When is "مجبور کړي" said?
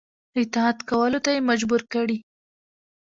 1.49-2.17